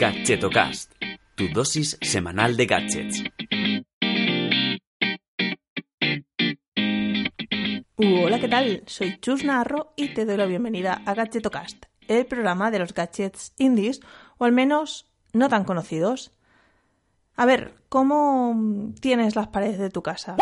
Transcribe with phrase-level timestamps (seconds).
[0.00, 0.94] Gadgetocast,
[1.34, 3.22] tu dosis semanal de gadgets.
[7.96, 8.82] Hola, ¿qué tal?
[8.86, 13.52] Soy Chus Narro y te doy la bienvenida a Gadgetocast, el programa de los gadgets
[13.58, 14.00] indies,
[14.38, 16.32] o al menos no tan conocidos.
[17.36, 20.36] A ver, ¿cómo tienes las paredes de tu casa?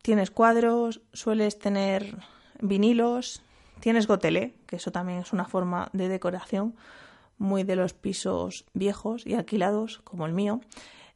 [0.00, 1.02] ¿Tienes cuadros?
[1.12, 2.16] ¿Sueles tener
[2.58, 3.42] vinilos?
[3.80, 4.54] ¿Tienes gotelé?
[4.66, 6.74] Que eso también es una forma de decoración
[7.38, 10.60] muy de los pisos viejos y alquilados, como el mío.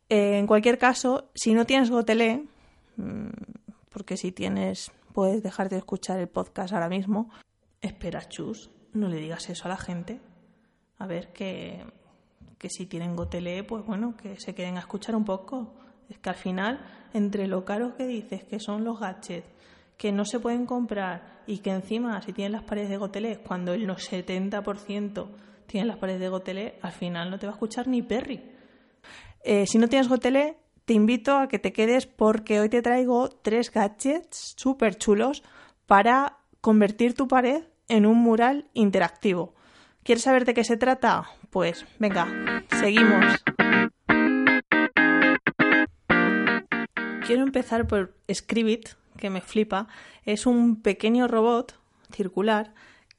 [0.09, 2.45] Eh, en cualquier caso, si no tienes gotelé,
[2.97, 3.29] mm,
[3.91, 7.31] porque si tienes, puedes dejar de escuchar el podcast ahora mismo.
[7.81, 10.21] Espera, chus, no le digas eso a la gente.
[10.99, 11.85] A ver, que,
[12.59, 15.75] que si tienen gotelé, pues bueno, que se queden a escuchar un poco.
[16.09, 16.81] Es que al final,
[17.12, 19.47] entre lo caros que dices que son los gadgets,
[19.98, 23.75] que no se pueden comprar y que encima si tienen las paredes de gotelé, cuando
[23.75, 25.27] el 70%
[25.69, 28.41] tienes las paredes de Gotelé, al final no te va a escuchar ni Perry.
[29.45, 33.29] Eh, si no tienes Gotelé, te invito a que te quedes porque hoy te traigo
[33.29, 35.45] tres gadgets súper chulos
[35.87, 39.55] para convertir tu pared en un mural interactivo.
[40.03, 41.25] ¿Quieres saber de qué se trata?
[41.51, 42.27] Pues venga,
[42.81, 43.25] seguimos.
[47.27, 49.87] Quiero empezar por Scribit, que me flipa.
[50.25, 51.79] Es un pequeño robot
[52.11, 52.73] circular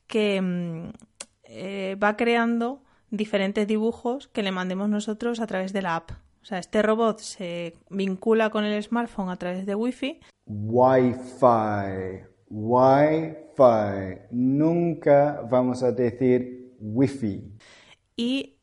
[0.07, 0.89] que mm,
[1.51, 6.11] eh, va creando diferentes dibujos que le mandemos nosotros a través de la app.
[6.41, 10.19] O sea, este robot se vincula con el smartphone a través de Wi-Fi.
[10.45, 14.21] Wi-Fi, Wi-Fi.
[14.31, 17.51] Nunca vamos a decir Wi-Fi.
[18.15, 18.55] Y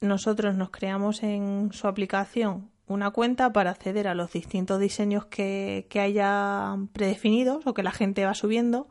[0.00, 5.86] nosotros nos creamos en su aplicación una cuenta para acceder a los distintos diseños que,
[5.88, 8.88] que haya predefinidos o que la gente va subiendo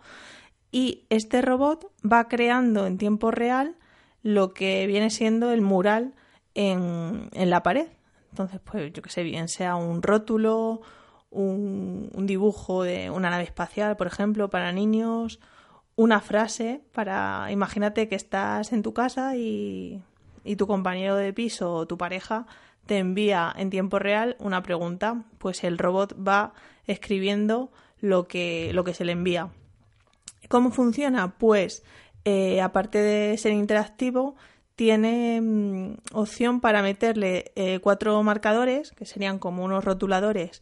[0.72, 3.76] y este robot va creando en tiempo real
[4.24, 6.14] lo que viene siendo el mural
[6.54, 7.88] en, la pared.
[8.32, 10.82] Entonces, pues yo que sé, bien sea un rótulo,
[11.30, 15.40] un, dibujo de una nave espacial, por ejemplo, para niños,
[15.96, 20.02] una frase para, imagínate que estás en tu casa y,
[20.44, 22.48] y tu compañero de piso o tu pareja
[22.86, 26.54] te envía en tiempo real una pregunta, pues el robot va
[26.86, 29.50] escribiendo lo que, lo que se le envía.
[30.52, 31.38] ¿Cómo funciona?
[31.38, 31.82] Pues
[32.26, 34.36] eh, aparte de ser interactivo,
[34.76, 40.62] tiene mm, opción para meterle eh, cuatro marcadores, que serían como unos rotuladores,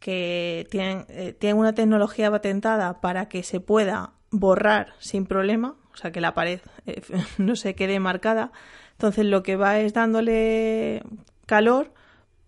[0.00, 5.96] que tienen, eh, tienen una tecnología patentada para que se pueda borrar sin problema, o
[5.96, 6.60] sea, que la pared
[7.38, 8.52] no se quede marcada.
[8.92, 11.02] Entonces lo que va es dándole
[11.46, 11.94] calor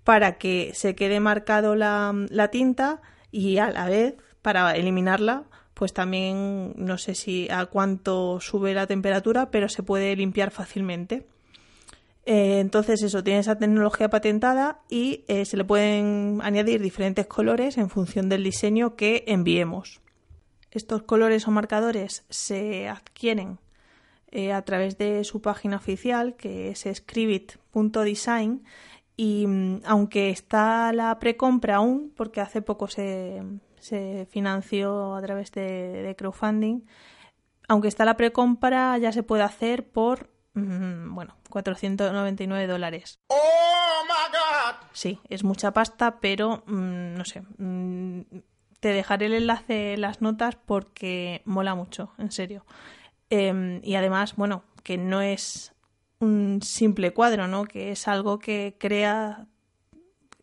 [0.05, 5.45] para que se quede marcado la tinta y a la vez para eliminarla
[5.79, 11.29] pues también no sé si a cuánto sube la temperatura, pero se puede limpiar fácilmente.
[12.27, 17.79] Eh, entonces eso, tiene esa tecnología patentada y eh, se le pueden añadir diferentes colores
[17.79, 20.01] en función del diseño que enviemos.
[20.73, 23.61] Estos colores o marcadores se adquieren
[24.33, 28.65] eh, a través de su página oficial que es scribit.design
[29.17, 33.43] y mm, aunque está la precompra aún, porque hace poco se,
[33.89, 36.83] se financió a través de, crowdfunding.
[37.69, 43.21] Aunque está la precompra, ya se puede hacer por, mm, bueno, 499 dólares.
[43.29, 44.89] ¡Oh, my God!
[44.93, 47.43] Sí, es mucha pasta, pero mm, no sé.
[47.59, 48.21] Mm,
[48.81, 52.65] te dejaré el enlace en las notas porque mola mucho, en serio.
[53.31, 55.75] Em, y además, bueno, que no es
[56.21, 57.65] un simple cuadro, ¿no?
[57.65, 59.47] Que es algo que crea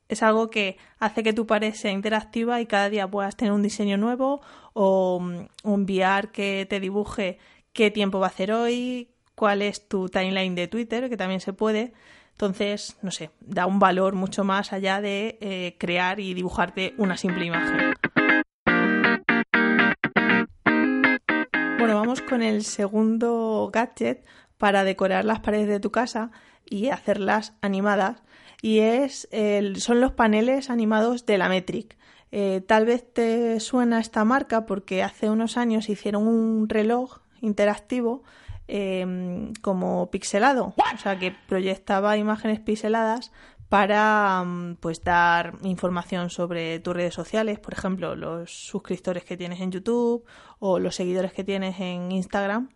[0.08, 3.64] es algo que hace que tu pared sea interactiva y cada día puedas tener un
[3.64, 4.42] diseño nuevo
[4.74, 7.40] o, mm, enviar que te dibuje
[7.74, 11.54] qué tiempo va a hacer hoy, cuál es tu timeline de Twitter, que también se
[11.54, 11.94] puede.
[12.32, 17.18] Entonces, no sé, da un valor mucho más allá de eh, crear y dibujarte una
[17.18, 17.94] simple imagen.
[21.80, 24.26] Bueno, vamos con el segundo gadget
[24.58, 26.32] para decorar las paredes de tu casa
[26.66, 28.24] y hacerlas animadas
[28.66, 31.96] y es el, son los paneles animados de la Metric.
[32.32, 38.24] Eh, tal vez te suena esta marca porque hace unos años hicieron un reloj interactivo
[38.68, 43.32] em, como pixelado, o sea que proyectaba imágenes pixeladas
[43.70, 49.62] para mm, pues dar información sobre tus redes sociales, por ejemplo, los suscriptores que tienes
[49.62, 50.26] en YouTube
[50.58, 52.70] o los seguidores que tienes en Instagram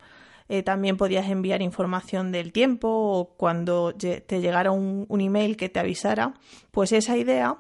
[0.50, 5.80] eh, también podías enviar información del tiempo o cuando te llegara un, email que te
[5.80, 6.34] avisara.
[6.72, 7.58] Pues esa idea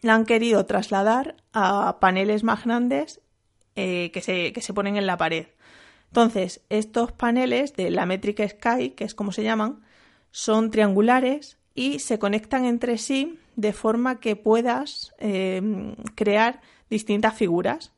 [0.00, 3.20] la han querido trasladar a paneles más grandes
[3.74, 5.48] eh, que, se, que se ponen en la pared.
[6.06, 9.82] Entonces, estos paneles de la métrica Sky, que es como se llaman,
[10.30, 17.92] son triangulares y se conectan entre sí de forma que puedas eh, crear distintas figuras.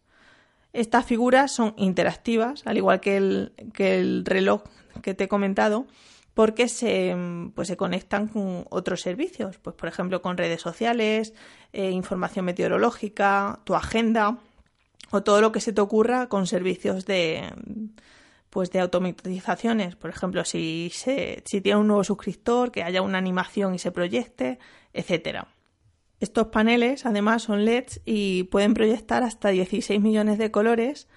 [0.72, 4.62] Estas figuras son interactivas, al igual que el, reloj
[5.02, 5.86] que te he comentado,
[6.34, 7.16] porque se,
[7.54, 11.34] pues se conectan con otros servicios, pues por ejemplo con redes sociales,
[11.72, 14.38] eh, información meteorológica, tu agenda
[15.10, 17.42] o todo lo que se te ocurra con servicios de
[18.50, 23.74] pues de automatizaciones, por ejemplo, si si tiene un nuevo suscriptor, que haya una animación
[23.74, 24.58] y se proyecte,
[24.92, 25.48] etcétera.
[26.20, 31.08] Estos paneles además son LEDs y pueden proyectar hasta 16 millones de colores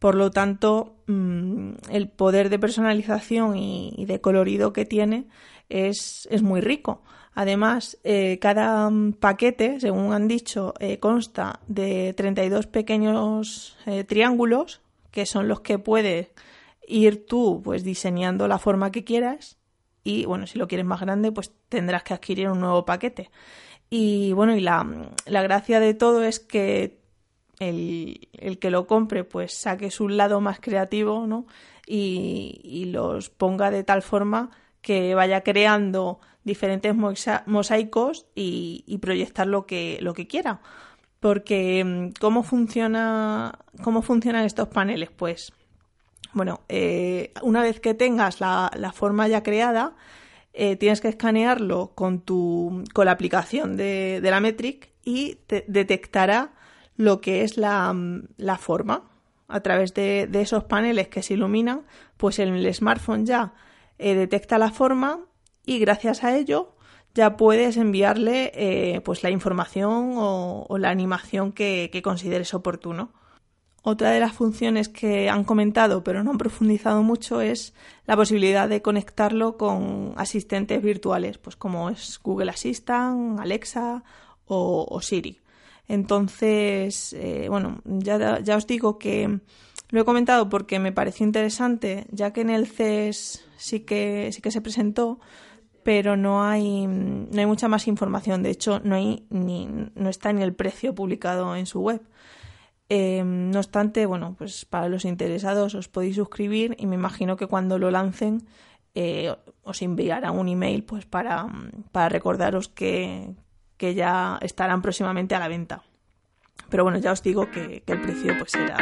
[0.00, 5.28] por lo tanto, mm, el poder de personalización y, de colorido que tiene
[5.68, 7.02] es, muy rico.
[7.34, 14.80] Además, eh, cada mm, paquete, según han dicho, eh, consta de 32 pequeños eh, triángulos,
[15.10, 16.28] que son los que puedes
[16.88, 19.58] ir tú pues diseñando la forma que quieras.
[20.02, 23.30] Y bueno, si lo quieres más grande, pues tendrás que adquirir un nuevo paquete.
[23.90, 24.86] Y bueno, y la,
[25.26, 27.00] la gracia de todo es que
[27.60, 31.46] el, que lo compre pues saque su lado más creativo ¿no?
[31.86, 34.50] y, los ponga de tal forma
[34.80, 36.94] que vaya creando diferentes
[37.46, 40.60] mosaicos y, proyectar lo que, lo que quiera.
[41.20, 45.10] Porque, mm, ¿cómo, funciona, ¿cómo funcionan estos paneles?
[45.10, 45.52] Pues,
[46.32, 49.94] bueno, eh, una vez que tengas la, forma ya creada,
[50.52, 55.64] eh, tienes que escanearlo con, tu, con la aplicación de, de la Metric y te
[55.68, 56.52] detectará
[57.00, 57.94] lo que es la,
[58.58, 59.04] forma.
[59.48, 61.82] A través de, esos paneles que se iluminan,
[62.16, 63.54] pues el smartphone ya
[63.98, 65.20] eh, detecta la forma
[65.64, 66.74] y gracias a ello
[67.14, 73.12] ya puedes enviarle eh, pues la información o, la animación que, consideres oportuno.
[73.82, 77.74] Otra de las funciones que han comentado pero no han profundizado mucho es
[78.06, 84.04] la posibilidad de conectarlo con asistentes virtuales, pues como es Google Assistant, Alexa
[84.46, 85.40] o Siri.
[85.90, 89.40] Entonces, eh, bueno, ya, ya os digo que
[89.88, 94.40] lo he comentado porque me pareció interesante, ya que en el CES sí que, sí
[94.40, 95.18] que se presentó,
[95.82, 98.44] pero no hay, no hay mucha más información.
[98.44, 99.66] De hecho, no, hay ni,
[99.96, 102.00] no está ni el precio publicado en su web.
[102.92, 107.46] Eh, no obstante, bueno, pues para los interesados os podéis suscribir y me imagino que
[107.46, 108.48] cuando lo lancen
[108.96, 109.32] eh,
[109.62, 111.46] os enviarán un email pues para,
[111.92, 113.36] para recordaros que,
[113.76, 115.84] que ya estarán próximamente a la venta.
[116.68, 118.76] Pero bueno, ya os digo que, el precio pues será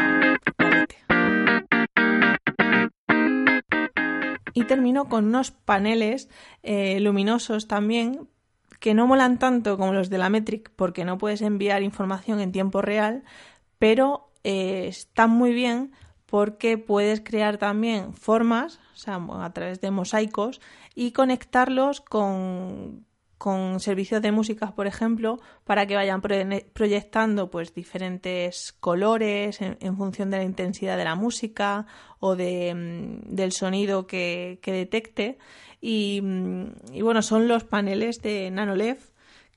[4.55, 6.31] Y termino con unos paneles
[6.63, 8.27] eh, luminosos también
[8.81, 12.53] que no molan tanto como los de la Metric porque no puedes enviar información en
[12.53, 13.25] tiempo real,
[13.79, 15.93] pero eh, están muy bien
[16.27, 20.61] porque puedes crear también formas, o sea, a través de mosaicos
[20.95, 23.07] y conectarlos con,
[23.39, 30.31] con servicios de música, por ejemplo, para que vayan proyectando pues diferentes colores en, función
[30.31, 31.87] de la intensidad de la música
[32.19, 35.39] o de, mm, del sonido que, detecte.
[35.81, 38.99] Y, mm, y, bueno, son los paneles de NanoLED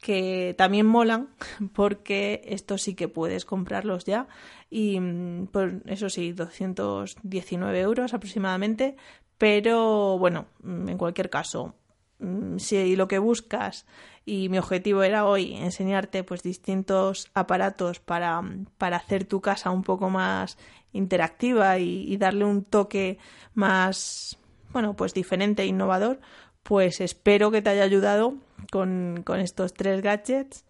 [0.02, 1.30] que también molan
[1.74, 4.28] porque estos sí que puedes comprarlos ya.
[4.70, 8.96] Y mm, por eso sí, 219 euros aproximadamente,
[9.38, 11.76] pero bueno, en cualquier caso,
[12.22, 13.86] Mm, si lo que buscas
[14.26, 18.44] y mi objetivo era hoy enseñarte pues distintos aparatos para,
[18.78, 20.58] para hacer tu casa un poco más
[20.94, 23.18] interactiva y, darle un toque
[23.56, 24.38] más
[24.72, 26.20] bueno pues diferente e innovador
[26.62, 28.36] pues espero que te haya ayudado
[28.72, 30.66] con, con estos tres gadgets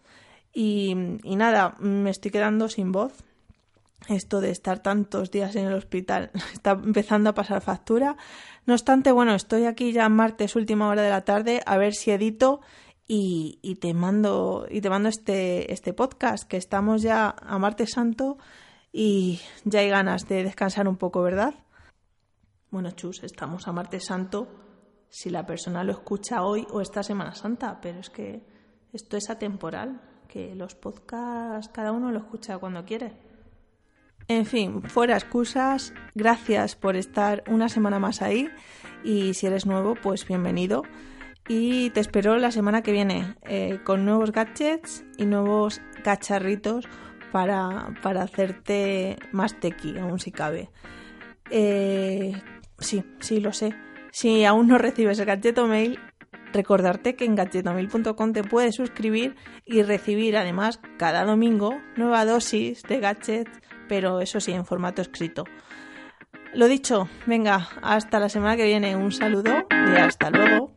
[0.52, 3.24] y, y nada me estoy quedando sin voz
[4.08, 8.16] esto de estar tantos días en el hospital está empezando a pasar factura.
[8.66, 12.10] No obstante, bueno, estoy aquí ya martes, última hora de la tarde, a ver si
[12.10, 12.60] edito
[13.06, 17.92] y, y te mando y te mando este, este podcast, que estamos ya a martes
[17.92, 18.38] santo
[18.92, 21.54] y ya hay ganas de descansar un poco, ¿verdad?
[22.70, 24.48] Bueno, chus, estamos a martes santo
[25.12, 28.46] si la persona lo escucha hoy o esta Semana Santa, pero es que
[28.94, 33.12] esto es atemporal, que los podcasts cada uno lo escucha cuando quiere.
[34.26, 38.48] En fin, fuera excusas, gracias por estar una semana más ahí
[39.04, 40.82] y si eres nuevo, pues bienvenido.
[41.46, 46.88] Y te espero la semana que viene eh, con nuevos gadgets y nuevos cacharritos
[47.32, 50.70] para, hacerte más tequi, aún si cabe.
[51.50, 52.32] Eh,
[52.78, 53.74] sí, sí, lo sé.
[54.12, 55.98] Si aún no recibes el gadget o mail,
[56.52, 63.00] recordarte que en gadgetomail.com te puedes suscribir y recibir además cada domingo nueva dosis de
[63.00, 65.44] gadgets pero eso sí, en formato escrito.
[66.54, 70.71] Lo dicho, venga, hasta la semana que viene, un saludo y hasta luego.